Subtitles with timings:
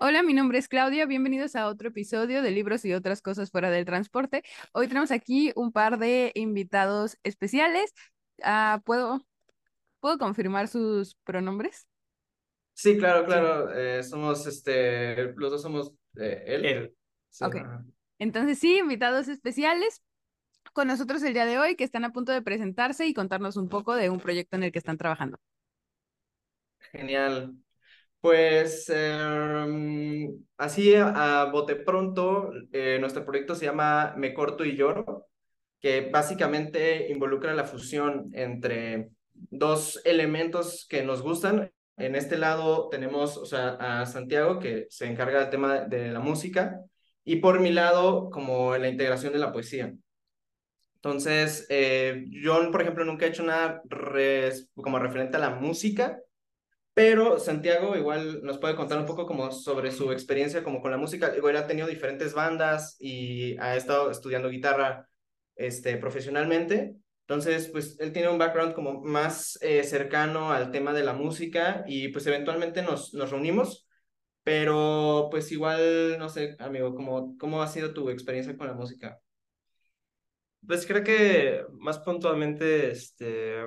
[0.00, 1.04] Hola, mi nombre es Claudia.
[1.04, 4.42] Bienvenidos a otro episodio de Libros y otras cosas fuera del transporte.
[4.72, 7.92] Hoy tenemos aquí un par de invitados especiales.
[8.42, 9.26] Ah, ¿puedo,
[10.00, 11.86] ¿puedo confirmar sus pronombres?
[12.72, 13.70] Sí, claro, claro.
[13.74, 16.94] eh, somos, este, los dos somos eh, él.
[17.28, 17.44] Sí.
[18.18, 20.02] Entonces, sí, invitados especiales
[20.72, 23.68] con nosotros el día de hoy que están a punto de presentarse y contarnos un
[23.68, 25.38] poco de un proyecto en el que están trabajando.
[26.92, 27.54] Genial.
[28.20, 35.26] Pues em, así a, bote pronto, eh, nuestro proyecto se llama Me Corto y Lloro,
[35.78, 41.70] que básicamente involucra la fusión entre dos elementos que nos gustan.
[41.98, 46.20] En este lado tenemos, o sea, a Santiago, que se encarga del tema de la
[46.20, 46.80] música,
[47.24, 49.94] y por mi lado, como la integración de la poesía.
[51.04, 56.18] Entonces, eh, yo, por ejemplo, nunca he hecho nada res- como referente a la música,
[56.94, 60.96] pero Santiago igual nos puede contar un poco como sobre su experiencia como con la
[60.98, 61.34] música.
[61.36, 65.08] Igual ha tenido diferentes bandas y ha estado estudiando guitarra
[65.56, 66.96] este, profesionalmente.
[67.22, 71.84] Entonces, pues él tiene un background como más eh, cercano al tema de la música
[71.86, 73.88] y pues eventualmente nos, nos reunimos,
[74.44, 79.20] pero pues igual, no sé, amigo, ¿cómo, cómo ha sido tu experiencia con la música?
[80.66, 83.66] Pues creo que más puntualmente, este,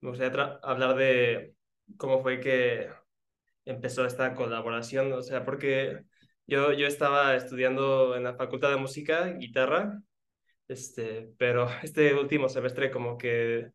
[0.00, 1.54] me gustaría hablar de
[1.96, 2.88] cómo fue que
[3.64, 6.00] empezó esta colaboración, o sea, porque
[6.46, 10.00] yo, yo estaba estudiando en la Facultad de Música, guitarra,
[10.68, 13.70] este, pero este último semestre como que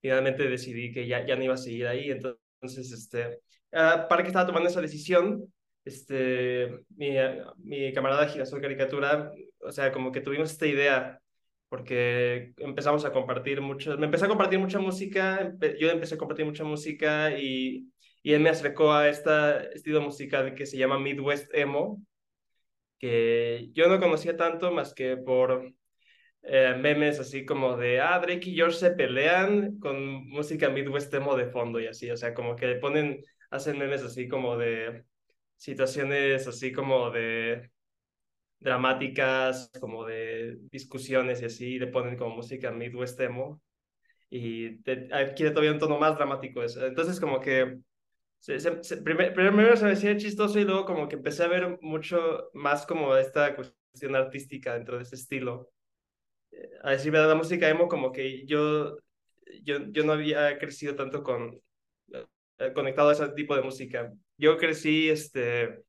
[0.00, 3.40] finalmente decidí que ya, ya no iba a seguir ahí, entonces, este,
[3.72, 5.52] ah, para que estaba tomando esa decisión,
[5.88, 7.10] este, mi,
[7.58, 11.20] mi camarada Girasol Caricatura, o sea, como que tuvimos esta idea,
[11.68, 16.18] porque empezamos a compartir mucho, me empecé a compartir mucha música, empe- yo empecé a
[16.18, 17.90] compartir mucha música y,
[18.22, 19.30] y él me acercó a este
[19.74, 22.02] estilo musical que se llama Midwest Emo,
[22.98, 25.72] que yo no conocía tanto más que por
[26.42, 31.36] eh, memes así como de, ah, Drake y George se pelean con música Midwest emo
[31.36, 35.04] de fondo y así, o sea, como que ponen, hacen memes así como de
[35.58, 37.70] situaciones así como de
[38.60, 43.60] dramáticas, como de discusiones y así, y le ponen como música Midwest emo
[44.30, 46.86] y te, adquiere todavía un tono más dramático eso.
[46.86, 47.80] Entonces como que
[48.40, 51.48] se, se, se- primer- primero se me hacía chistoso y luego como que empecé a
[51.48, 55.70] ver mucho más como esta cuestión artística dentro de ese estilo
[56.82, 58.96] a decir verdad, la música emo como que yo,
[59.62, 61.60] yo, yo no había crecido tanto con,
[62.58, 64.12] eh, conectado a ese tipo de música.
[64.38, 65.80] Yo crecí, este,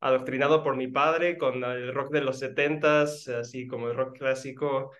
[0.00, 4.92] adoctrinado por mi padre con el rock de los setentas, así como el rock clásico,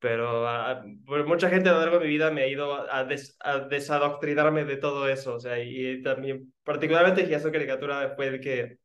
[0.00, 0.84] pero ah,
[1.26, 4.64] mucha gente a lo largo de mi vida me ha ido a, des- a desadoctrinarme
[4.64, 8.78] de todo eso, o sea, y también, particularmente Giazo Caricatura fue el que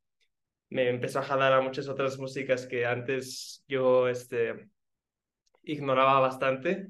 [0.69, 4.69] me empezó a jalar a muchas otras músicas que antes yo, este,
[5.63, 6.87] ignoraba bastante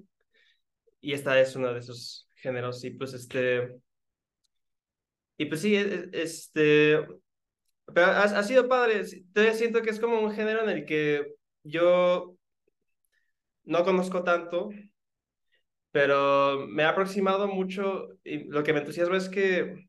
[1.01, 3.75] y esta es uno de esos géneros y pues este
[5.37, 7.05] y pues sí e- e- este
[7.93, 9.03] pero ha, sido padre.
[9.33, 12.35] Todavía siento que es como un género en el que yo
[13.65, 14.69] no conozco tanto
[15.91, 19.87] pero me ha aproximado mucho y lo que me entusiasma es que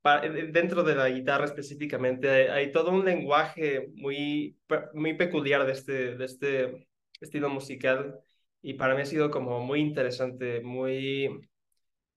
[0.00, 4.58] pa- dentro de la guitarra específicamente hay, hay todo un lenguaje muy
[4.94, 6.88] muy peculiar de este de este
[7.20, 8.18] estilo musical
[8.62, 11.28] y para mí ha sido como muy interesante muy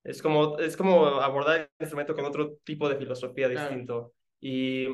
[0.06, 3.70] Es como, es como abordar el instrumento con otro tipo de filosofía Claro.
[3.70, 4.14] distinto.
[4.40, 4.86] Y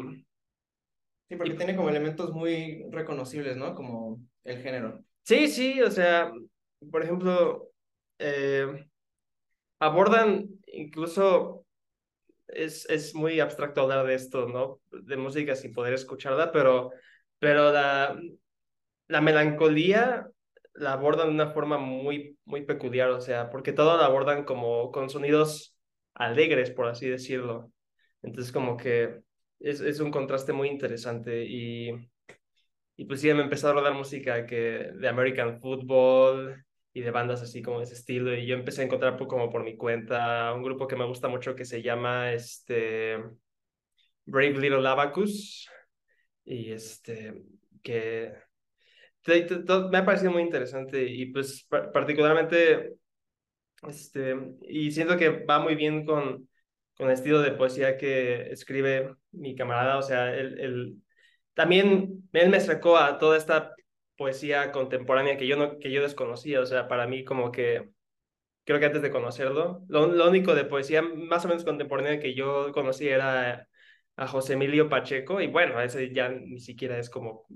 [1.30, 3.76] Sí, porque Y- tiene como elementos muy reconocibles, ¿no?
[3.76, 5.04] Como el género.
[5.24, 6.32] sí, sí, o sea,
[6.92, 7.70] por ejemplo,
[8.20, 8.86] eh,
[9.80, 11.66] abordan incluso,
[12.48, 14.82] es, es muy abstracto hablar de esto, ¿no?
[14.92, 16.92] De música sin poder escucharla, pero,
[17.40, 18.20] pero la,
[19.08, 20.28] la melancolía
[20.74, 24.92] la abordan de una forma muy, muy peculiar, o sea, porque todo la abordan como
[24.92, 25.78] con sonidos
[26.13, 27.72] alegres, por así decirlo.
[28.22, 29.22] Entonces, como que
[29.60, 31.92] es, es un contraste muy interesante y,
[32.98, 36.63] y pues sí, me empezó a rodar música que, de American Football
[36.94, 39.50] y de bandas así como de ese estilo y yo empecé a encontrar por- como
[39.50, 43.18] por mi cuenta un grupo que me gusta mucho que se llama este
[44.25, 45.68] Brave Little Abacus
[46.45, 47.44] y este
[47.84, 48.34] que
[49.91, 52.95] me ha parecido muy interesante y pues pa- particularmente
[53.88, 54.35] este
[54.68, 56.47] y siento que va muy bien con
[56.97, 61.01] con el estilo de poesía que escribe mi camarada, o sea, él, él-
[61.53, 63.73] también él me acercó a toda esta
[64.18, 67.89] poesía contemporánea que yo no que yo desconocía, o sea, para mí como que
[68.65, 69.83] creo que antes de conocerlo.
[69.88, 73.68] Lo, único de poesía más o menos contemporánea que yo conocí era
[74.21, 77.47] a José Emilio Pacheco y bueno, ese ya ni siquiera es como,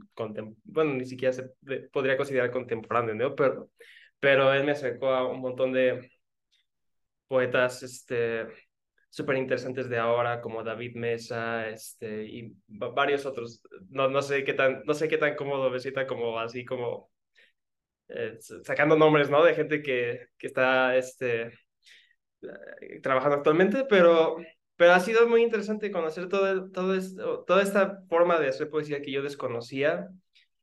[0.63, 1.43] bueno, ni siquiera se
[1.91, 3.35] podría considerar contemporáneo, ¿no?
[3.35, 3.69] Pero,
[4.19, 6.09] pero él me acercó a un montón de
[7.27, 8.47] poetas, este,
[9.11, 13.61] súper interesantes de ahora, como David Mesa, este, y varios otros.
[13.89, 17.11] No, no sé qué tan, no sé qué tan cómodo besita como así como
[18.07, 19.43] eh, sacando nombres, ¿no?
[19.43, 21.43] De gente que, que está, este,
[22.41, 24.37] eh, trabajando actualmente, pero,
[24.75, 29.01] pero ha sido muy interesante conocer todo, todo esto, toda esta forma de hacer poesía
[29.01, 30.09] que yo desconocía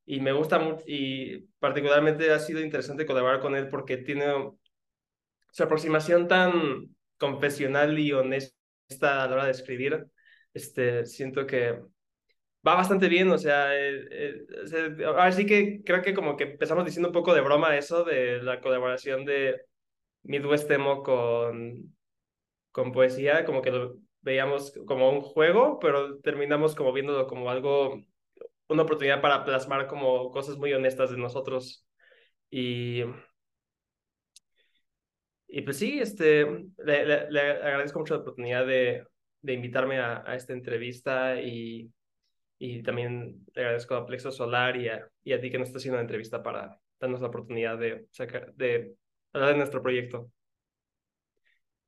[0.05, 4.27] y me gusta mucho y particularmente ha sido interesante colaborar con él porque tiene
[5.51, 8.55] su aproximación tan confesional y honesta
[9.23, 10.07] a la hora de escribir,
[10.55, 11.79] este, siento que
[12.67, 17.09] va bastante bien, o sea, eh, eh sí que creo que como que empezamos diciendo
[17.09, 19.63] un poco de broma eso de la colaboración de
[20.23, 21.95] Midwest Emo con,
[22.73, 28.03] con poesía, como que lo veíamos como un juego, pero terminamos como viéndolo como algo,
[28.69, 31.87] una oportunidad para plasmar como cosas muy honestas de nosotros.
[32.51, 33.03] Y
[35.55, 36.47] y pues sí, este,
[36.79, 39.05] le, le, agradezco mucho la oportunidad de,
[39.43, 41.93] de invitarme a, a, esta entrevista y,
[42.59, 45.77] y también le agradezco a Plexo Solar y a, y a ti que nos está
[45.77, 48.95] haciendo la entrevista para darnos la oportunidad de, sacar, de
[49.35, 50.31] hablar de nuestro proyecto.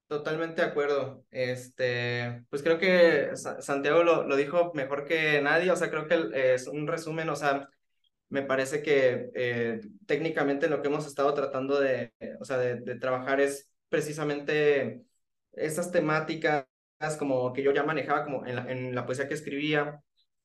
[0.07, 1.25] Totalmente de acuerdo.
[1.31, 6.55] Este, pues creo que Santiago lo, lo dijo mejor que nadie, o sea, creo que
[6.55, 7.69] es un resumen, o sea,
[8.29, 13.41] me parece que eh, técnicamente lo que hemos estado tratando de, o sea, de, trabajar
[13.41, 15.03] es precisamente
[15.53, 16.67] esas temáticas
[17.19, 20.03] como que yo ya manejaba como en la, en la poesía que escribía,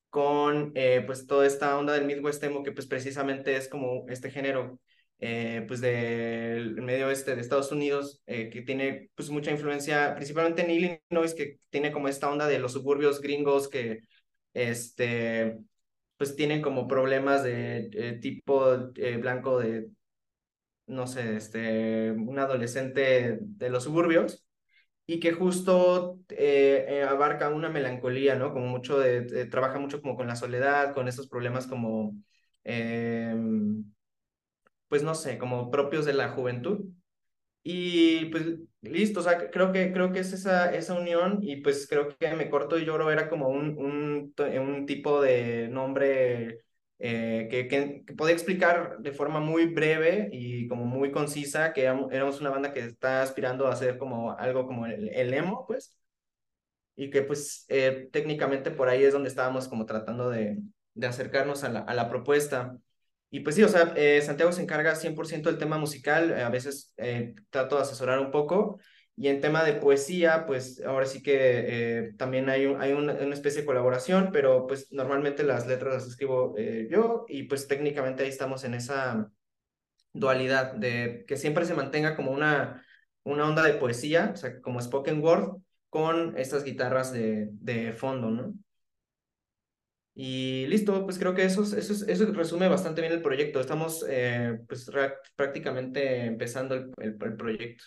[0.09, 4.31] con eh, pues toda esta onda del Midwest emo que pues precisamente es como este
[4.31, 4.79] género
[5.19, 10.71] eh, pues del medio oeste de Estados Unidos que tiene pues mucha influencia principalmente en
[10.71, 13.99] Illinois que tiene como esta onda de los suburbios gringos que
[14.53, 15.59] este
[16.19, 19.89] pues tienen como problemas de eh, tipo eh, blanco de,
[20.87, 24.45] no sé, este, un adolescente de los suburbios
[25.07, 28.53] y que justo eh, abarca una melancolía, ¿no?
[28.53, 32.15] Como mucho de, trabaja mucho como con la soledad, con esos problemas como,
[32.63, 33.85] em,
[34.89, 36.85] pues no sé, como propios de la juventud.
[37.63, 38.45] Y pues
[38.81, 42.35] listo, o sea, creo que, creo que es esa, esa unión y pues creo que
[42.35, 46.63] Me Corto y Lloro era como un, un, tipo de nombre
[46.99, 52.41] eh, que, que, podía explicar de forma muy breve y como muy concisa que éramos
[52.41, 55.95] una banda que está aspirando a hacer como algo como el, el emo, pues,
[56.95, 60.59] y que pues eh, técnicamente por ahí es donde estábamos como tratando de,
[60.93, 62.77] de acercarnos a la, a la propuesta.
[63.31, 66.49] Y pues sí, o sea, eh, Santiago se encarga 100% del tema musical, eh, a
[66.49, 68.79] veces eh, trato de asesorar un poco,
[69.15, 73.61] y en tema de poesía, pues ahora sí que también hay, un, hay una, especie
[73.61, 76.55] de colaboración, pero pues normalmente las letras las escribo
[76.89, 79.29] yo, y pues técnicamente ahí estamos en esa
[80.13, 82.85] dualidad de que siempre se mantenga como una,
[83.23, 85.57] una onda de poesía, o sea, como spoken word,
[85.89, 88.53] con estas guitarras de, de fondo, ¿no?
[90.21, 93.61] Y listo, pues creo que eso, eso, eso resume bastante bien el proyecto.
[93.61, 94.91] Estamos eh, pues
[95.37, 97.85] prácticamente empezando el, el, proyecto.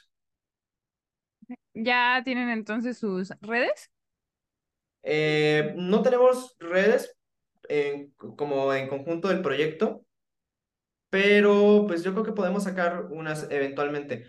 [1.74, 3.90] ¿Ya tienen entonces sus redes?
[5.02, 7.14] Eh, no tenemos redes
[8.16, 10.06] como en conjunto del proyecto,
[11.10, 14.24] pero pues yo creo que podemos sacar unas eventualmente.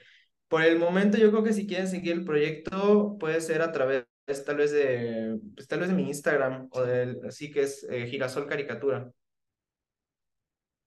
[0.49, 4.03] Por el momento yo creo que si quieren seguir el proyecto puede ser a través
[4.25, 7.85] es tal vez de, pues, tal vez de mi Instagram o del, así que es
[7.89, 9.11] eh, Girasol Caricatura.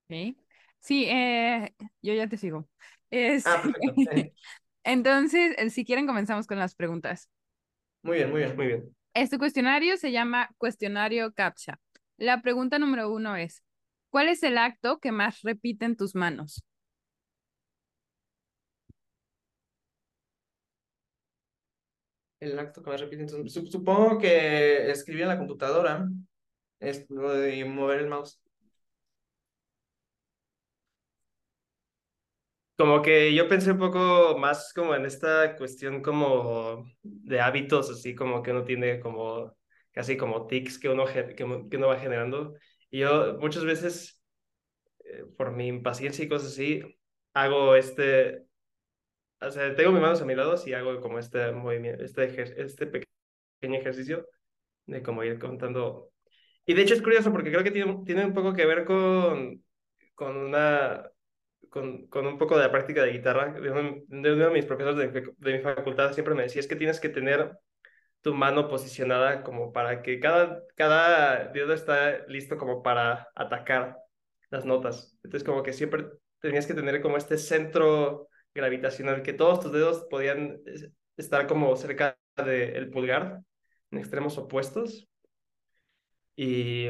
[0.08, 0.38] Sí,
[0.80, 2.68] sí eh, yo ya te sigo.
[3.44, 4.32] Ah, perfecto.
[4.84, 7.28] Entonces, eh, si quieren, comenzamos con las preguntas.
[8.02, 8.96] Muy bien, muy bien, muy bien.
[9.14, 11.80] Este cuestionario se llama Cuestionario CAPTCHA.
[12.18, 13.62] La pregunta número uno es,
[14.10, 16.64] ¿cuál es el acto que más repiten tus manos?
[22.40, 23.28] El acto que más repiten.
[23.48, 26.08] Supongo que escribir en la computadora
[26.80, 28.40] es lo de mover el mouse.
[32.76, 38.14] Como que yo pensé un poco más como en esta cuestión como de hábitos, así
[38.14, 39.56] como que uno tiene como
[39.92, 42.54] casi como tics que uno, que, uno va generando.
[42.90, 44.22] Y yo muchas veces,
[45.04, 46.82] eh, por mi impaciencia y cosas así,
[47.34, 48.45] hago este,
[49.40, 52.86] o sea, tengo mis manos a mi lado y hago como este movimiento, este, este
[52.86, 54.26] pequeño ejercicio
[54.86, 56.10] de como ir contando.
[56.66, 59.62] Y de hecho es curioso porque creo que tiene, tiene un poco que ver con,
[60.14, 61.10] con una
[61.70, 65.32] con, con un poco de la práctica de guitarra, de, uno de mis profesores de,
[65.36, 67.58] de mi facultad siempre me decía, es que tienes que tener
[68.22, 73.98] tu mano posicionada como para que cada, cada dedo está listo como para atacar
[74.50, 75.16] las notas.
[75.22, 76.06] Entonces como que siempre
[76.40, 80.60] tenías que tener como este centro gravitacional, que todos tus dedos podían
[81.16, 83.42] estar como cerca del pulgar,
[83.90, 85.08] en extremos opuestos.
[86.36, 86.88] Y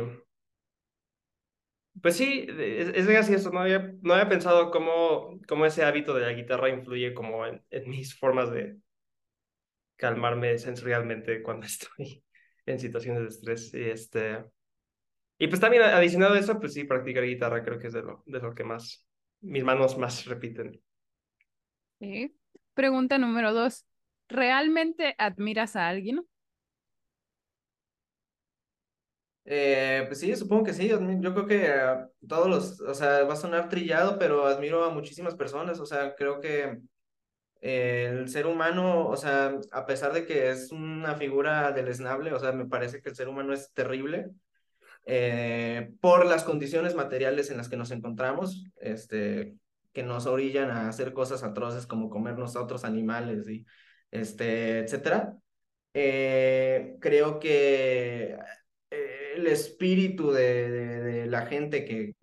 [2.02, 6.22] pues sí, es, es gracioso, no había, no había pensado cómo, cómo ese hábito de
[6.22, 8.76] la guitarra influye como en, en mis formas de
[9.96, 12.24] calmarme sensorialmente cuando estoy
[12.66, 13.74] en situaciones de estrés.
[13.74, 14.44] Y, este,
[15.38, 18.22] y pues también adicionado a eso, pues sí, practicar guitarra creo que es de lo,
[18.26, 19.06] de lo que más,
[19.40, 20.80] mis manos más repiten.
[22.74, 23.86] Pregunta número dos.
[24.28, 26.26] ¿Realmente admiras a alguien?
[29.44, 30.88] Eh, pues sí, supongo que sí.
[30.88, 31.00] Yo
[31.34, 35.36] creo que a todos los, o sea, va a sonar trillado, pero admiro a muchísimas
[35.36, 35.78] personas.
[35.80, 36.78] O sea, creo que
[37.60, 42.40] eh, el ser humano, o sea, a pesar de que es una figura deleznable, o
[42.40, 44.30] sea, me parece que el ser humano es terrible
[45.06, 49.54] eh, por las condiciones materiales en las que nos encontramos, este,
[49.96, 53.64] que nos orillan a hacer cosas atroces como comernos a otros animales y
[54.10, 55.38] este, etcétera.
[55.94, 58.36] Eh, creo que
[58.90, 62.14] eh, el espíritu de, la gente que,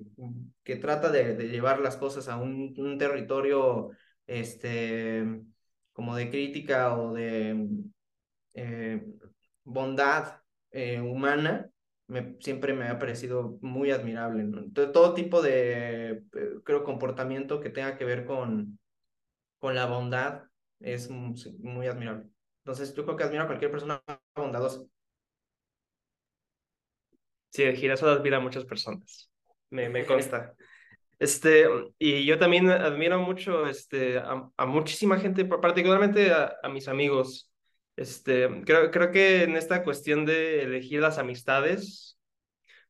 [0.64, 3.90] que trata de, llevar las cosas a un, territorio
[4.28, 5.42] este,
[5.94, 7.70] como de crítica o de
[8.54, 9.04] eh,
[9.64, 10.42] bondad
[11.02, 11.72] humana,
[12.14, 14.60] me, siempre me ha parecido muy admirable, ¿no?
[14.60, 16.22] Entonces, todo tipo de, eh,
[16.64, 18.80] creo, comportamiento que tenga que ver con,
[19.60, 20.44] con la bondad
[20.80, 22.26] es muy admirable.
[22.64, 24.02] Entonces, yo creo que admiro a cualquier persona
[24.36, 24.82] bondadosa.
[27.50, 29.32] Sí, de girasol admira a muchas personas,
[29.70, 30.56] me, me consta.
[31.20, 31.68] Este,
[32.00, 37.53] y yo también admiro mucho este, a, a muchísima gente, particularmente a, a mis amigos.
[37.96, 42.18] Este, creo, creo que en esta cuestión de elegir las amistades,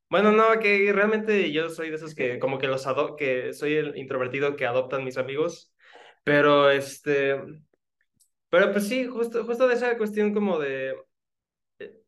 [0.09, 3.75] bueno, no, que realmente yo soy de esos que como que los ado que soy
[3.75, 5.73] el introvertido que adoptan mis amigos,
[6.23, 7.37] pero este,
[8.49, 10.95] pero pues sí, justo, justo de esa cuestión como de,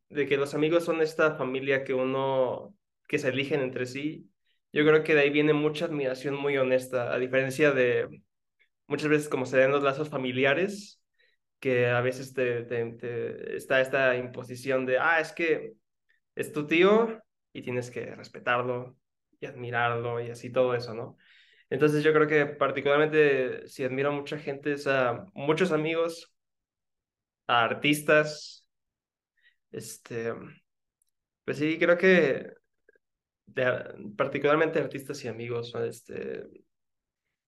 [0.09, 2.75] de que los amigos son esta familia que uno,
[3.07, 4.29] que se eligen entre sí,
[4.71, 8.23] yo creo que de ahí viene mucha admiración muy honesta, a diferencia de
[8.87, 11.01] muchas veces como se ven los lazos familiares,
[11.59, 12.67] que a veces te,
[13.55, 15.73] está esta imposición de, ah, es que
[16.35, 17.21] es tu tío
[17.53, 18.97] y tienes que respetarlo
[19.39, 21.17] y admirarlo y así todo eso, ¿no?
[21.69, 26.33] Entonces yo creo que particularmente si admiro a mucha gente a muchos amigos,
[27.47, 28.67] a artistas,
[29.71, 30.33] este,
[31.43, 32.53] pues sí, creo que
[34.17, 36.43] particularmente artistas y amigos, este,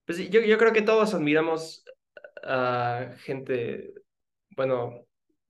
[0.05, 1.83] pues yo, yo creo que todos admiramos
[2.43, 3.93] a gente,
[4.55, 5.05] bueno,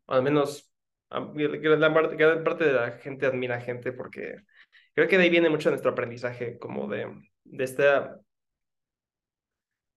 [0.08, 0.72] al menos
[1.10, 4.38] gran parte, gran parte de la gente admira a gente porque
[4.94, 7.08] creo que de ahí viene mucho nuestro aprendizaje, como de,
[7.44, 8.20] de esta,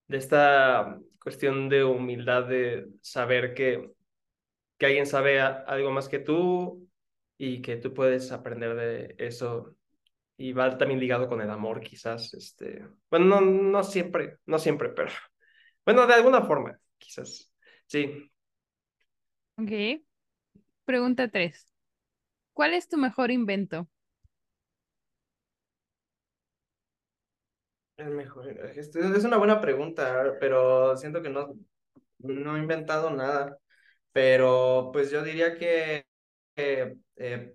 [0.08, 3.90] de esta cuestión de humildad de saber que,
[4.78, 6.88] que alguien sabe algo más que tú
[7.38, 9.76] y que tú puedes aprender de eso.
[10.36, 14.88] Y va también ligado con el amor, quizás, este, bueno, no, no siempre, no siempre,
[14.88, 15.10] pero
[15.84, 17.52] bueno, de alguna forma, quizás,
[17.86, 18.30] sí.
[19.56, 20.02] Ok.
[20.84, 21.66] Pregunta tres.
[22.52, 23.88] ¿Cuál es tu mejor invento?
[27.96, 28.48] El mejor.
[28.48, 31.54] Es es una buena pregunta, pero siento que no,
[32.18, 33.58] no he inventado nada.
[34.12, 36.04] Pero pues yo diría que
[36.56, 37.54] eh, eh,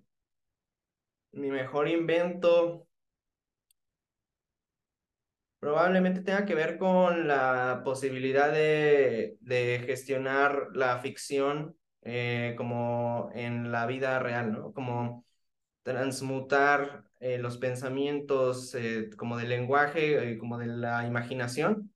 [1.34, 2.88] mi mejor invento
[5.66, 13.72] probablemente tenga que ver con la posibilidad de, de gestionar la ficción eh, como en
[13.72, 14.74] la vida real, ¿no?
[14.74, 15.26] Como
[15.82, 21.92] transmutar eh, los pensamientos eh, como del lenguaje, como de la imaginación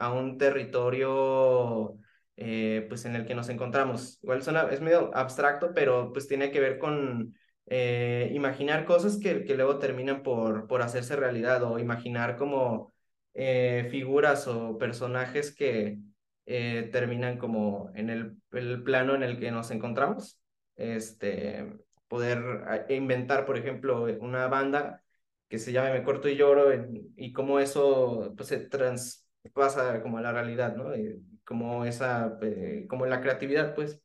[0.00, 1.96] a un territorio
[2.34, 4.18] pues en el que nos encontramos.
[4.24, 4.40] Igual
[4.72, 7.36] es medio abstracto, pero pues tiene que ver con
[7.68, 12.91] imaginar cosas que, que luego terminan por, por hacerse realidad o imaginar como
[13.34, 15.98] eh, figuras o personajes que
[16.46, 18.36] eh, terminan como en el,
[18.84, 20.38] plano en el que nos encontramos.
[20.76, 21.72] Este,
[22.08, 25.02] poder ah, inventar, por ejemplo, una banda
[25.48, 30.18] que se llame Me Corto y Lloro en- y cómo eso pues, se traspasa como
[30.18, 30.94] a la realidad, ¿no?
[30.96, 34.00] Y como esa, eh, como la creatividad, pues,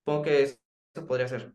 [0.00, 1.54] supongo que eso podría ser.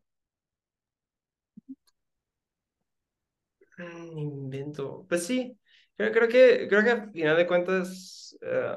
[3.78, 5.06] Mm, Invento.
[5.10, 5.58] Pues sí,
[6.02, 8.76] Creo, creo que, creo que al final de cuentas, eh,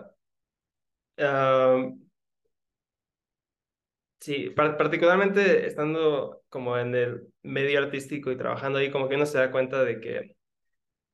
[1.18, 1.90] ah,
[4.20, 9.26] sí, par- particularmente estando como en el medio artístico y trabajando ahí, como que uno
[9.26, 10.36] se da cuenta de que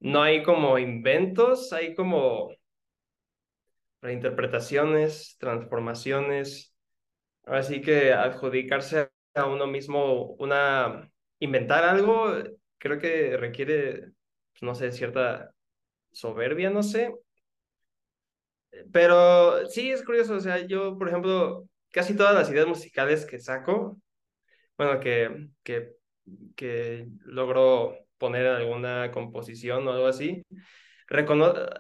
[0.01, 2.51] no hay como inventos, hay como
[4.03, 6.75] reinterpretaciones, transformaciones.
[7.45, 12.35] Así que adjudicarse a uno mismo una, inventar algo,
[12.79, 14.13] creo que requiere,
[14.53, 15.55] pues, no sé, cierta
[16.13, 17.13] soberbia, no sé.
[18.93, 23.41] Pero sí es curioso, o sea, yo, por ejemplo, casi todas las ideas musicales que
[23.41, 24.01] saco,
[24.77, 25.93] bueno, que, que,
[26.57, 30.45] que logro poner en alguna composición o algo así,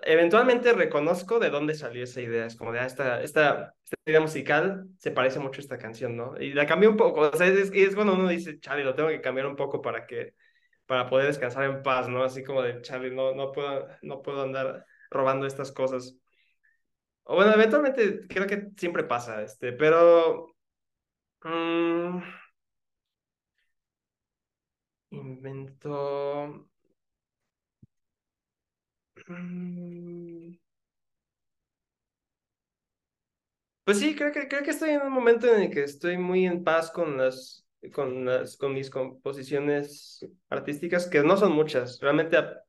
[0.02, 2.46] eventualmente reconozco de dónde salió esa idea.
[2.46, 6.34] Es como de, ah, esta, esta, idea musical se parece mucho a esta canción, ¿no?
[6.40, 9.08] Y la cambié un poco, o sea, es, es cuando uno dice, chale, lo tengo
[9.08, 10.34] que cambiar un poco para que,
[10.90, 12.24] para poder descansar en paz, ¿no?
[12.24, 16.16] Así como de, chale, no, no puedo, no puedo andar robando estas cosas.
[17.24, 20.54] O bueno, eventualmente creo que siempre pasa, este, pero...
[21.44, 22.20] mm,
[25.18, 25.90] invento...
[29.28, 30.52] mm,
[33.84, 36.46] Pues sí, creo que, creo que estoy en un momento en el que estoy muy
[36.46, 42.00] en paz con las, con las, con mis composiciones artísticas, que no son muchas.
[42.00, 42.62] Realmente a-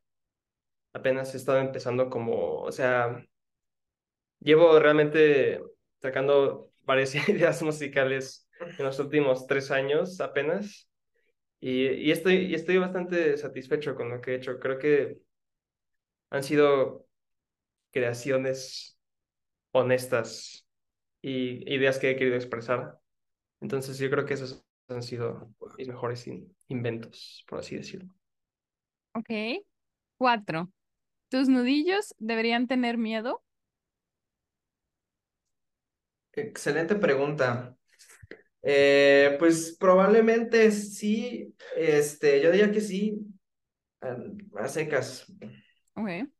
[0.93, 3.23] apenas he estado empezando como, o sea,
[4.39, 5.61] llevo realmente
[6.01, 10.89] sacando varias ideas musicales en los últimos tres años apenas.
[11.61, 14.59] Y, y estoy, y estoy bastante satisfecho con lo que he hecho.
[14.59, 15.19] Creo que
[16.29, 17.05] han sido
[17.91, 18.99] creaciones
[19.73, 20.67] honestas
[21.21, 22.99] y ideas que he querido expresar.
[23.61, 28.13] Entonces yo creo que esos han sido mis mejores in- inventos, por así decirlo.
[29.13, 29.29] Ok.
[30.17, 30.71] Cuatro.
[31.29, 33.43] ¿Tus nudillos deberían tener miedo?
[36.33, 37.75] Excelente pregunta.
[38.63, 43.19] Eh, pues probablemente sí, este, yo diría que sí,
[44.01, 44.17] a,
[44.63, 45.27] a secas.
[45.95, 46.31] Ok.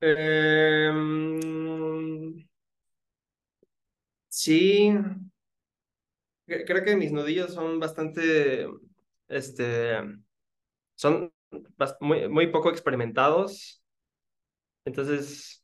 [0.00, 1.67] Em,
[4.42, 4.92] sí,
[6.46, 8.66] cre- creo que mis nudillos son bastante,
[9.28, 9.98] este,
[10.96, 11.32] son
[12.00, 13.82] muy, muy poco experimentados,
[14.84, 15.62] entonces,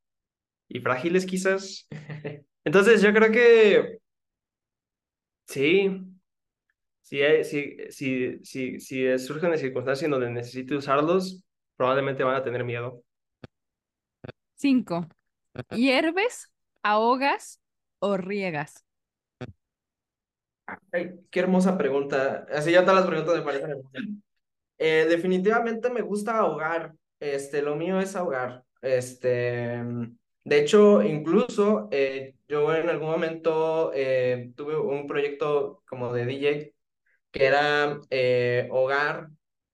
[0.69, 1.89] y frágiles quizás.
[2.65, 3.99] Entonces yo creo que
[5.47, 5.91] sí,
[7.03, 11.43] si, hay- si, si, si, si surge una circunstancia en donde necesite usarlos,
[11.77, 13.03] probablemente van a tener miedo.
[14.57, 15.07] Cinco.
[15.71, 17.61] ¿Hierves, ahogas
[18.05, 18.85] o riegas?
[20.93, 22.47] Ay, qué hermosa pregunta.
[22.53, 24.23] Así ya todas las preguntas me parecen.
[24.79, 26.95] Eh, definitivamente me gusta ahogar.
[27.21, 28.64] Este, lo mío es ahogar.
[28.83, 29.83] Este,
[30.45, 36.75] de hecho, incluso eh, yo en algún momento eh, tuve un proyecto como de DJ
[37.31, 39.29] que era eh, hogar,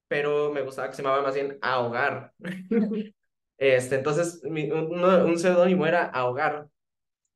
[0.08, 2.32] pero me gustaba que se llamaba más bien ahogar.
[3.62, 6.69] Este, entonces, un, un seudónimo era ahogar.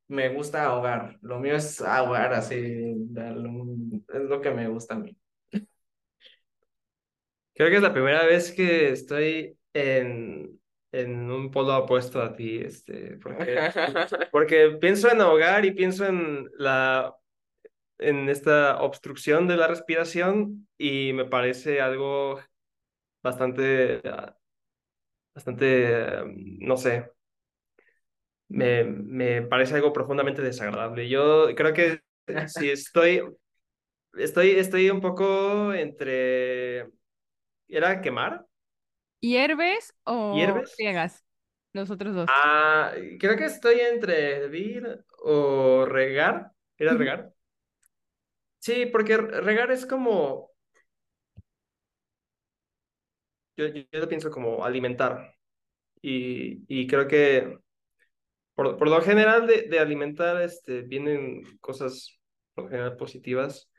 [0.07, 1.17] Me gusta ahogar.
[1.21, 2.55] Lo mío es ahogar, así.
[2.55, 5.17] Es lo que me gusta a mí.
[7.55, 10.59] Creo que es la primera vez que estoy en,
[10.91, 13.55] en un polo opuesto a ti, este, porque,
[14.31, 17.15] porque pienso en ahogar y pienso en la,
[17.97, 22.39] en esta obstrucción de la respiración y me parece algo
[23.23, 24.01] bastante,
[25.33, 26.23] bastante,
[26.59, 27.09] no sé,
[28.49, 31.09] me, me parece algo profundamente desagradable.
[31.09, 32.01] Yo creo que
[32.47, 33.21] si estoy,
[34.17, 36.89] estoy, estoy un poco entre,
[37.69, 38.45] ¿era quemar?
[39.21, 40.71] ¿Hierves o ¿Hierves?
[40.77, 41.25] riegas?
[41.73, 42.31] Los otros dos.
[42.33, 46.51] Ah, creo que estoy entre hervir o regar.
[46.77, 47.31] ¿Era regar?
[48.59, 50.51] Sí, porque regar es como,
[53.57, 55.35] yo, yo, yo lo pienso como alimentar.
[56.01, 57.59] Y, y creo que
[58.55, 62.19] por, por lo general de, de alimentar este, vienen cosas
[62.55, 63.71] por general positivas.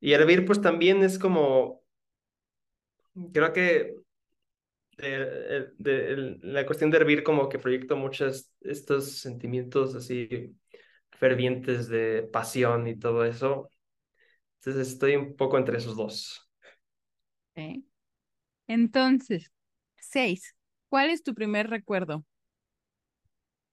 [0.00, 1.82] Y hervir pues también es como,
[3.32, 3.94] creo que
[4.96, 10.56] de, de- la cuestión de hervir como que proyecto muchos estos sentimientos así
[11.12, 13.70] fervientes de pasión y todo eso.
[14.60, 16.50] Entonces estoy un poco entre esos dos.
[17.56, 17.84] Ok.
[18.68, 19.52] Entonces,
[20.00, 20.56] seis.
[20.90, 22.24] ¿Cuál es tu primer recuerdo?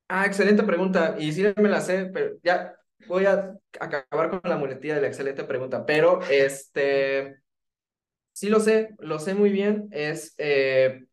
[0.07, 1.15] Ah, excelente pregunta.
[1.19, 2.75] Y sí me la sé, pero ya
[3.07, 5.85] voy a acabar con la muletilla de la excelente pregunta.
[5.85, 7.37] Pero, este,
[8.33, 9.87] Sí lo sé, lo sé muy bien.
[9.91, 11.05] Es, eh,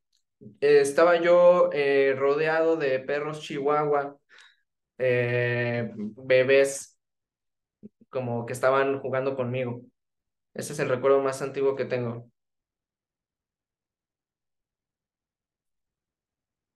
[0.60, 4.16] estaba yo eh, rodeado de perros chihuahua,
[4.98, 6.98] eh, bebés,
[8.10, 9.82] como que estaban jugando conmigo.
[10.54, 12.30] Ese es el recuerdo más antiguo que tengo.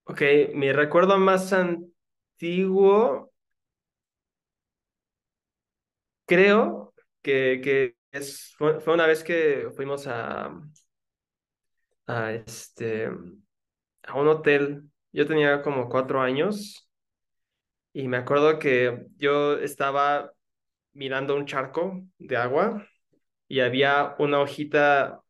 [0.04, 0.22] Ok,
[0.54, 1.85] mi recuerdo más antiguo,
[6.26, 10.50] creo que, que es, fue, fue una vez que fuimos a,
[12.06, 13.08] a, este,
[14.04, 14.84] a un hotel.
[15.12, 16.88] Yo tenía como cuatro años
[17.92, 20.32] y me acuerdo que yo estaba
[20.92, 22.86] mirando un charco de agua
[23.48, 25.22] y había una hojita,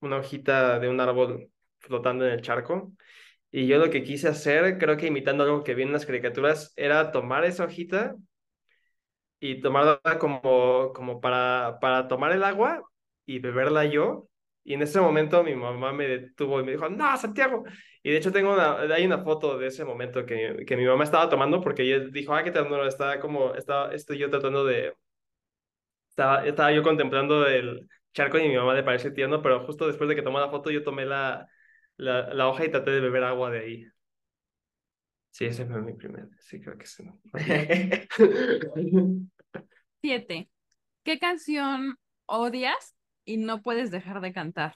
[0.00, 2.92] una hojita de un árbol flotando en el charco.
[3.52, 6.72] Y yo lo que quise hacer, creo que imitando algo que vi en las caricaturas,
[6.76, 8.14] era tomar esa hojita
[9.40, 12.82] y tomarla como, como para, para tomar el agua
[13.26, 14.28] y beberla yo.
[14.62, 17.64] Y en ese momento mi mamá me detuvo y me dijo, no, Santiago.
[18.02, 21.04] Y de hecho tengo una, hay una foto de ese momento que, que mi mamá
[21.04, 24.94] estaba tomando porque ella dijo, ah, qué ternura, está como, está, estoy yo tratando de,
[26.10, 30.08] estaba, estaba yo contemplando el charco y mi mamá le pareció tierno, pero justo después
[30.08, 31.48] de que tomó la foto yo tomé la,
[32.00, 33.86] la, la hoja y traté de beber agua de ahí.
[35.30, 37.04] Sí, ese fue mi primer, sí, creo que sí.
[40.02, 40.50] Siete.
[41.04, 44.74] ¿Qué canción odias y no puedes dejar de cantar?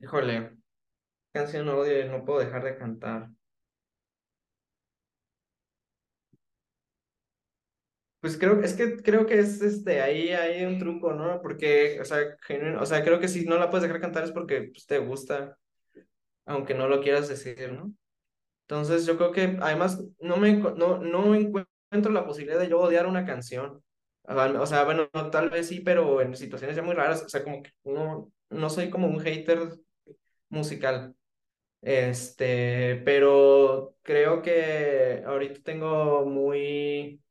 [0.00, 0.56] Híjole,
[1.32, 3.30] canción odio y no puedo dejar de cantar.
[8.20, 11.40] Pues creo, es que creo que es este, ahí hay un truco, ¿no?
[11.40, 14.32] Porque, o sea, genuino- o sea, creo que si no la puedes dejar cantar es
[14.32, 15.56] porque pues, te gusta,
[16.46, 17.92] aunque no lo quieras decir, ¿no?
[18.62, 23.06] Entonces yo creo que además no me no, no encuentro la posibilidad de yo odiar
[23.06, 23.82] una canción.
[24.24, 27.62] O sea, bueno, tal vez sí, pero en situaciones ya muy raras, o sea, como
[27.62, 29.60] que no, no soy como un hater
[30.48, 31.14] musical.
[31.82, 37.22] Este, pero creo que ahorita tengo muy,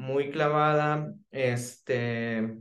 [0.00, 2.56] muy clavada, este,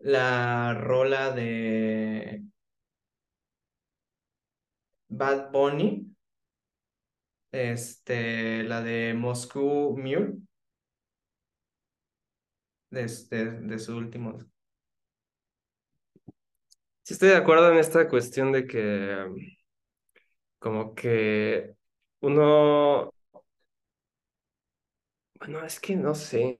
[0.00, 2.42] la rola de
[5.08, 6.14] Bad Bunny,
[7.52, 10.38] este, la de Moscow Mule,
[12.90, 14.38] de, este, de su último.
[17.04, 19.26] Sí estoy de acuerdo en esta cuestión de que
[20.58, 21.74] como que
[22.20, 23.12] uno,
[25.44, 26.58] bueno, es que no sé.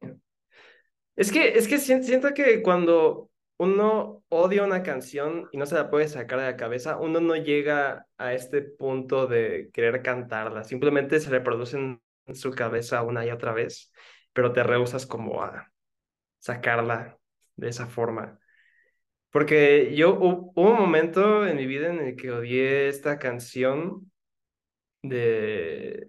[1.16, 5.74] Es que, es que sien- siento que cuando uno odia una canción y no se
[5.74, 10.64] la puede sacar de la cabeza, uno no llega a este punto de querer cantarla.
[10.64, 12.00] Simplemente se reproduce en
[12.34, 13.92] su cabeza una y otra vez,
[14.32, 15.70] pero te rehusas como a
[16.40, 17.18] sacarla
[17.56, 18.40] de esa forma.
[19.30, 24.10] Porque yo hu- hubo un momento en mi vida en el que odié esta canción
[25.02, 26.06] de,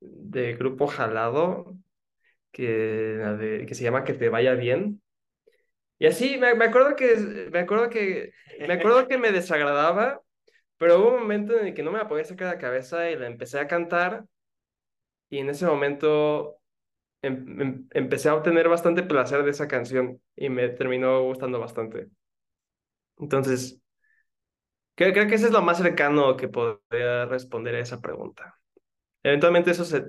[0.00, 1.76] de Grupo Jalado,
[2.54, 5.02] que, que se llama Que te vaya bien.
[5.98, 7.16] Y así, me, me acuerdo que,
[7.52, 10.20] me acuerdo que, me acuerdo que me desagradaba,
[10.78, 13.10] pero hubo un momento en el que no me la podía sacar de la cabeza
[13.10, 14.26] y la empecé a cantar
[15.30, 16.58] y en ese momento
[17.22, 22.08] em- em- empecé a obtener bastante placer de esa canción y me terminó gustando bastante.
[23.18, 23.80] Entonces,
[24.94, 28.58] creo, creo que eso es lo más cercano que podría responder a esa pregunta.
[29.22, 30.06] Eventualmente eso se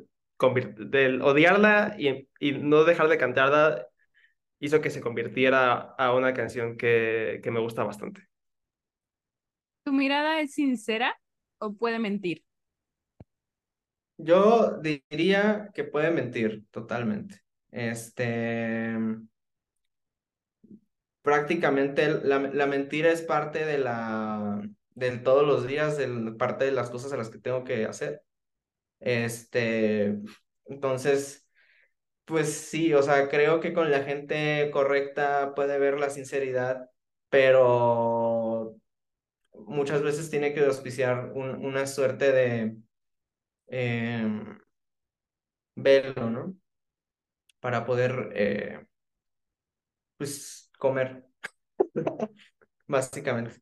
[0.78, 3.88] del odiarla y, y no dejar de cantarla
[4.60, 8.28] hizo que se convirtiera a una canción que, que me gusta bastante.
[9.84, 11.20] ¿Tu mirada es sincera
[11.60, 12.44] o puede mentir?
[14.18, 17.42] Yo diría que puede mentir totalmente.
[17.72, 18.98] Este,
[21.22, 25.98] prácticamente la, la mentira es parte de la, de todos los días,
[26.38, 28.24] parte de las cosas a las que tengo que hacer.
[29.00, 30.18] Este,
[30.66, 31.48] entonces,
[32.26, 36.90] pues sí, o sea, creo que con la gente correcta puede ver la sinceridad,
[37.30, 38.78] pero
[39.54, 42.78] muchas veces tiene que auspiciar un- una suerte de
[43.68, 44.60] em,
[45.76, 46.56] velo, ¿no?
[47.60, 48.86] Para poder, eh,
[50.18, 51.26] pues, comer,
[52.88, 53.62] básicamente.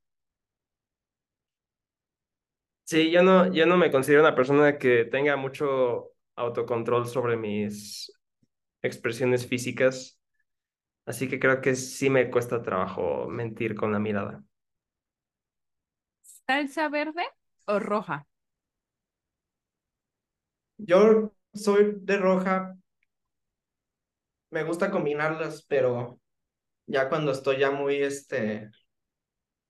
[2.93, 8.11] Sí, yo no, yo no me considero una persona que tenga mucho autocontrol sobre mis
[8.83, 10.19] expresiones físicas,
[11.05, 14.43] así que creo que sí me cuesta trabajo mentir con la mirada.
[16.45, 17.23] ¿Salsa verde
[17.65, 18.17] o roja?
[20.77, 22.77] Yo soy de roja,
[24.51, 26.19] me gusta combinarlas, pero
[26.87, 28.71] ya cuando estoy ya muy, este,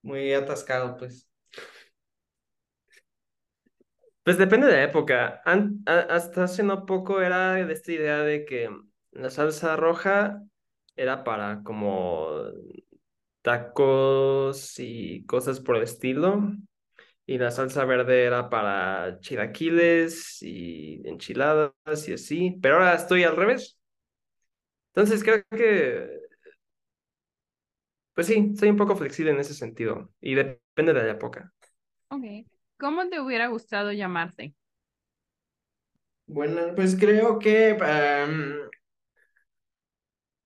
[0.04, 1.28] muy atascado, pues.
[4.24, 5.42] Pues depende de la época.
[5.86, 8.70] Hasta hace no poco era de esta idea de que
[9.12, 10.42] la salsa roja
[10.96, 12.30] era para como
[13.42, 16.42] tacos y cosas por el estilo.
[17.26, 21.74] Y la salsa verde era para chilaquiles y enchiladas
[22.08, 22.58] y así.
[22.62, 23.78] Pero ahora estoy al revés.
[24.94, 26.20] Entonces creo que,
[28.14, 30.12] pues sí, soy un poco flexible en ese sentido.
[30.22, 31.54] Y depende de la época.
[32.10, 32.46] Ok.
[32.78, 34.54] ¿Cómo te hubiera gustado llamarte?
[36.26, 38.56] Bueno, pues creo que, em,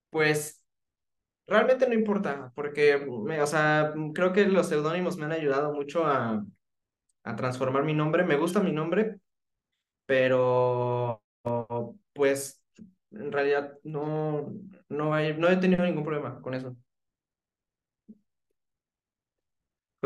[0.09, 0.63] pues,
[1.47, 6.05] realmente no importa, porque, me- o sea, creo que los seudónimos me han ayudado mucho
[6.07, 6.45] a,
[7.23, 8.23] a transformar mi nombre.
[8.25, 9.19] Me gusta mi nombre,
[10.05, 11.21] pero,
[12.13, 12.63] pues,
[13.11, 14.53] en realidad no,
[14.89, 16.75] no no he tenido ningún problema con eso.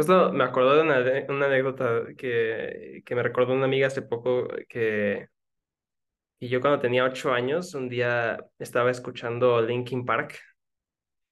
[0.01, 5.27] Justo me acordé de una, anécdota que, que me recordó una amiga hace poco que,
[6.39, 10.39] y yo cuando tenía ocho años, un día estaba escuchando Linkin Park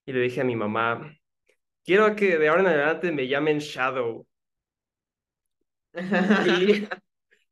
[0.06, 1.12] y le dije a mi mamá,
[1.84, 4.24] quiero que de ahora en adelante me llamen Shadow.
[5.92, 5.92] Y,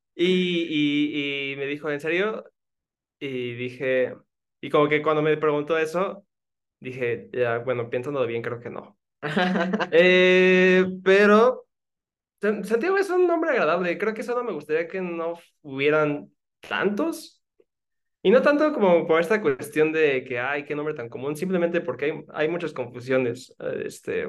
[0.15, 2.45] y, y, y me dijo, ¿en serio?
[3.19, 4.15] Y dije,
[4.61, 6.25] y como que cuando me preguntó eso,
[6.81, 8.98] dije, ya, bueno, pensándolo bien, creo que no.
[9.93, 11.67] Eh, pero
[12.41, 13.99] San- Santiago es un nombre agradable.
[13.99, 16.31] Creo que solo me gustaría que no hubieran
[16.69, 17.43] tantos.
[18.23, 21.81] Y no tanto como por esta cuestión de que, ay, qué nombre tan común, simplemente
[21.83, 23.55] porque hay, hay muchas confusiones.
[23.61, 24.27] Eh, Este,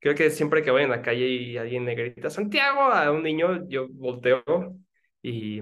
[0.00, 3.22] creo que siempre que voy en la calle y alguien me grita Santiago a un
[3.22, 4.42] niño, yo volteo
[5.22, 5.60] y,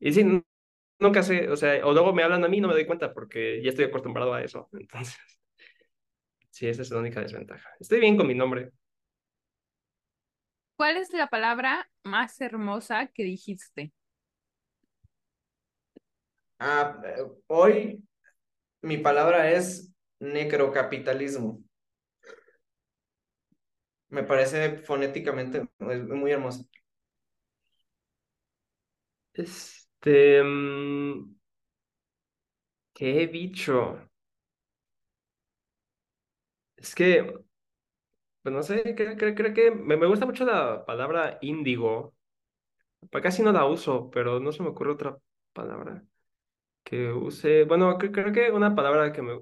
[0.00, 0.24] y sí,
[0.98, 3.14] nunca sé, o sea, o luego me hablan a mí y no me doy cuenta
[3.14, 4.68] porque ya estoy acostumbrado a eso.
[4.74, 5.18] Entonces,
[6.50, 7.70] sí, esa es la única desventaja.
[7.78, 8.72] Estoy bien con mi nombre.
[10.76, 13.92] ¿Cuál es la palabra más hermosa que dijiste?
[16.58, 17.00] Ah,
[17.48, 18.02] hoy
[18.82, 21.62] mi palabra es necrocapitalismo.
[24.10, 26.64] Me parece fonéticamente muy hermoso.
[29.32, 31.34] Este, mm,
[32.94, 34.09] ¿qué he dicho?
[36.80, 37.34] Es que,
[38.42, 39.16] pues no sé, creo,
[39.54, 42.14] que me, gusta mucho la palabra índigo.
[43.22, 45.18] Casi no la uso, pero no se me ocurre otra
[45.52, 46.04] palabra
[46.84, 47.64] que use.
[47.64, 49.40] Bueno, cre- creo que una palabra que me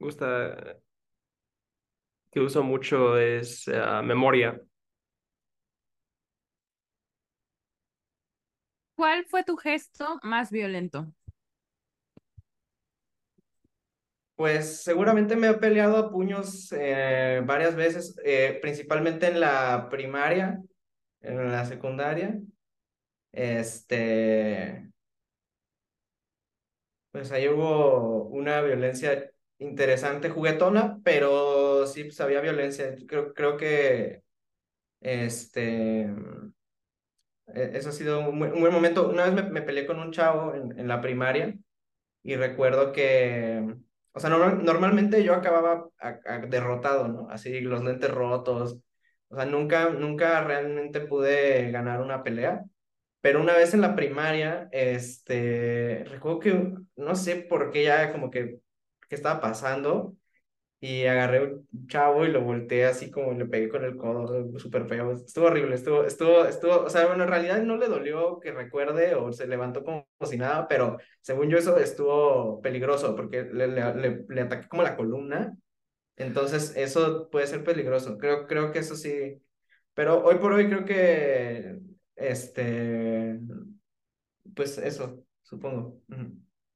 [0.00, 0.78] gusta,
[2.30, 4.60] que uso mucho es eh, memoria.
[8.94, 11.12] ¿Cuál fue tu gesto más violento?
[14.36, 20.62] Pues seguramente me he peleado a puños eh, varias veces, eh, principalmente en la primaria,
[21.22, 22.38] en la secundaria.
[23.32, 24.90] Este,
[27.10, 32.94] pues ahí hubo una violencia interesante, juguetona, pero sí, pues había violencia.
[33.08, 34.22] Creo, creo que
[35.00, 39.08] este, e- eso ha sido un, buen momento.
[39.08, 41.54] Una vez me, me peleé con un chavo en, en la primaria.
[42.22, 43.76] Y recuerdo que,
[44.16, 47.28] o sea, normal- normalmente yo acababa a- a- derrotado, ¿no?
[47.30, 48.78] Así, los lentes rotos.
[49.28, 52.64] O sea, nunca, nunca realmente pude ganar una pelea.
[53.20, 58.30] Pero una vez en la primaria, este, recuerdo que, no sé por qué ya como
[58.30, 58.60] que,
[59.08, 60.16] qué estaba pasando.
[60.80, 64.86] Y agarré un chavo y lo volteé así como le pegué con el codo, súper
[64.86, 65.12] feo.
[65.12, 69.14] Estuvo horrible, estuvo, estuvo, estuvo, o sea, bueno, en realidad no le dolió que recuerde
[69.14, 73.94] o se levantó como, si nada, pero según yo eso estuvo peligroso porque le, le,
[73.94, 75.56] le, le ataqué como la columna.
[76.16, 78.18] Entonces eso puede ser peligroso.
[78.18, 79.42] Creo, creo que eso sí.
[79.94, 81.78] Pero hoy por hoy creo que,
[82.16, 83.38] este,
[84.54, 86.00] pues eso, supongo.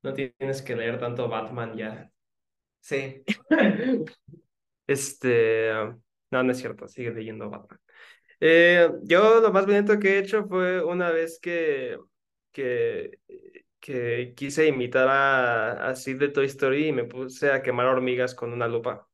[0.03, 2.11] No tienes que leer tanto Batman ya.
[2.81, 3.23] Sí.
[4.87, 5.73] Este,
[6.33, 7.81] no, no es cierto, sigue leyendo Batman.
[8.40, 11.99] Eh, yo lo más violento que he hecho fue una vez que,
[12.53, 13.19] que,
[13.81, 18.35] que quise imitar a, a Sid de Toy Story y me puse a quemar hormigas
[18.35, 19.09] con una lupa.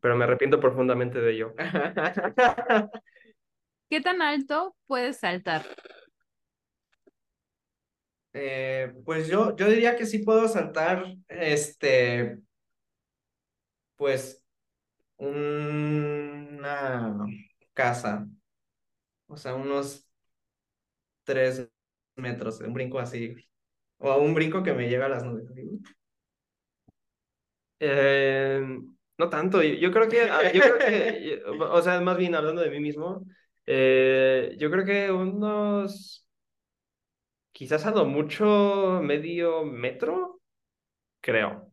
[0.00, 1.54] Pero me arrepiento profundamente de ello.
[3.90, 5.66] ¿Qué tan alto puedes saltar?
[8.32, 12.38] Eh, pues yo, yo diría que sí puedo saltar, este,
[13.96, 14.42] pues,
[15.18, 17.16] una
[17.74, 18.28] casa,
[19.28, 20.06] o sea, unos
[21.24, 21.68] tres
[22.16, 23.34] metros, un brinco así.
[23.98, 25.46] O a un brinco que me lleva a las nubes.
[27.78, 28.60] Eh,
[29.18, 32.60] no tanto, yo, yo creo que, ah, yo creo que, o sea, más bien hablando
[32.62, 33.24] de mí mismo,
[33.66, 36.26] eh, yo creo que unos,
[37.60, 40.40] quizás a lo mucho medio metro,
[41.20, 41.72] creo.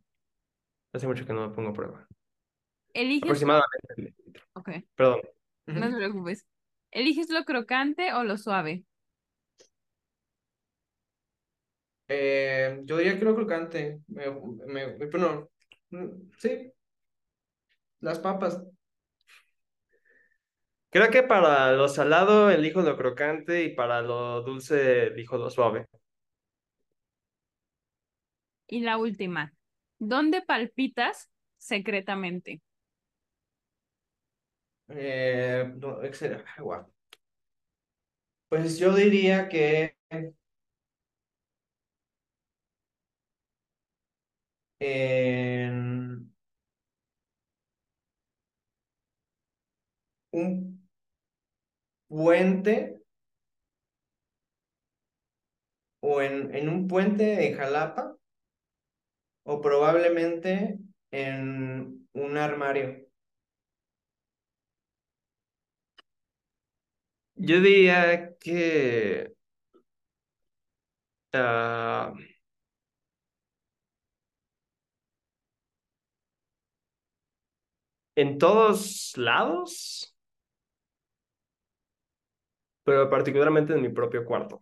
[0.94, 2.08] Hace mucho que no me pongo a prueba.
[2.94, 3.24] ¿Eliges?
[3.24, 3.88] Aproximadamente.
[3.96, 4.46] medio metro.
[4.54, 5.22] Ok, Perdón.
[5.68, 6.46] no te preocupes.
[6.92, 8.84] ¿Eliges lo crocante o lo suave?
[12.10, 14.02] Eh, yo diría que lo crocante.
[14.08, 14.30] Me,
[14.66, 15.50] me, me- bueno,
[15.92, 16.74] mm, sí.
[18.02, 18.60] Las papas.
[20.98, 25.86] Creo que para lo salado elijo lo crocante y para lo dulce elijo lo suave.
[28.66, 29.54] Y la última,
[30.00, 31.30] ¿dónde palpitas
[31.60, 32.64] secretamente?
[34.88, 36.00] Eh, no.
[38.50, 39.96] Pues yo diría que
[44.80, 46.34] en
[50.32, 50.77] un
[52.08, 53.02] puente
[56.02, 58.16] o en, en un puente en Jalapa
[59.44, 60.78] o probablemente
[61.12, 63.08] en un armario.
[67.36, 69.34] Yo diría que
[71.34, 72.14] ah,
[78.16, 80.17] en todos lados,
[82.88, 84.62] pero particularmente en mi propio cuarto.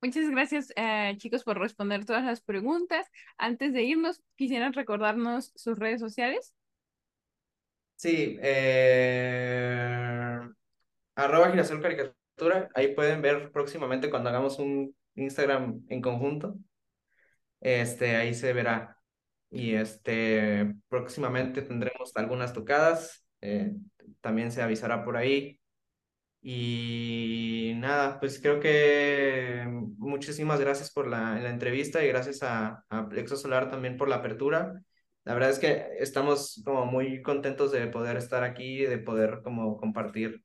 [0.00, 3.08] Muchas gracias, eh, chicos, por responder todas las preguntas.
[3.36, 6.54] Antes de irnos, ¿quisieran recordarnos sus redes sociales?
[7.96, 9.18] Sí, eh,
[11.16, 12.70] arroba girasol caricatura.
[12.76, 16.54] Ahí pueden ver próximamente cuando hagamos un Instagram en conjunto.
[17.58, 18.96] Este, ahí se verá.
[19.50, 23.26] Y este, próximamente tendremos algunas tocadas.
[23.40, 23.74] Eh,
[24.20, 25.60] también se avisará por ahí.
[26.42, 29.64] Y nada, pues creo que
[29.98, 34.16] muchísimas gracias por la, la entrevista y gracias a, a Plexo Solar también por la
[34.16, 34.82] apertura.
[35.24, 39.76] La verdad es que estamos como muy contentos de poder estar aquí, de poder como
[39.76, 40.42] compartir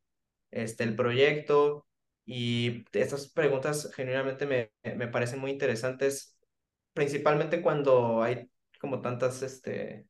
[0.51, 1.87] este, el proyecto
[2.25, 6.37] y estas preguntas genuinamente me, me parecen muy interesantes,
[6.93, 10.07] principalmente cuando hay como tantas, este,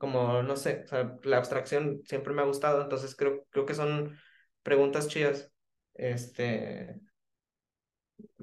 [0.00, 3.74] como, no sé, o sea, la abstracción siempre me ha gustado, entonces creo, creo que
[3.74, 4.16] son
[4.62, 5.52] preguntas chidas.
[5.92, 6.98] Este,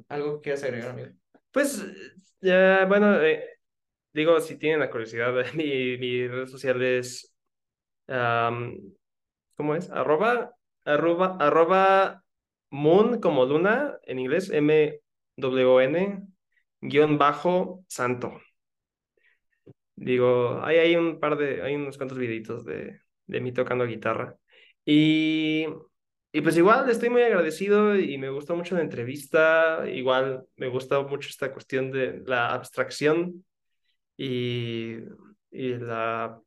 [0.07, 1.09] ¿algo que quieras agregar, amigo?
[1.51, 1.83] Pues,
[2.41, 3.43] ya, bueno, eh,
[4.13, 7.33] digo, si tienen la curiosidad, mi, mi red social es,
[9.55, 9.89] ¿cómo es?
[9.89, 10.51] Arroba,
[10.85, 12.23] arroba, arroba
[12.69, 16.27] moon como luna en inglés, M-W-N,
[16.81, 18.39] guion bajo, santo.
[19.97, 24.35] Digo, hay, hay un par de, hay unos cuantos videitos de, de mí tocando guitarra.
[24.85, 25.65] Y,
[26.31, 29.89] y pues igual estoy muy agradecido y me gustó mucho la entrevista.
[29.89, 33.43] Igual me gusta mucho esta cuestión de la abstracción
[34.15, 34.97] y,
[35.49, 36.39] y la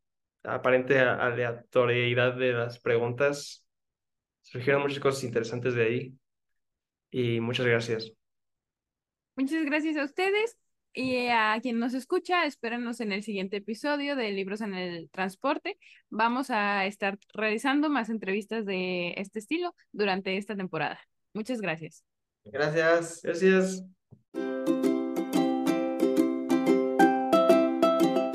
[0.44, 3.66] aparente aleatoriedad de las preguntas.
[4.42, 6.14] Surgieron muchas cosas interesantes de ahí.
[7.10, 8.12] Y muchas gracias.
[9.34, 10.56] Muchas gracias a ustedes
[10.92, 12.44] y a quien nos escucha.
[12.44, 15.79] Espérenos en el siguiente episodio de Libros en el Transporte.
[16.09, 21.00] Vamos a estar realizando más entrevistas de este estilo durante esta temporada.
[21.35, 22.05] Muchas gracias.
[22.44, 23.20] Gracias.
[23.22, 23.85] Gracias.